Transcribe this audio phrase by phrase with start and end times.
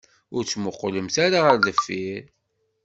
[0.35, 2.23] Ur ttmuqulemt ara ɣer deffir.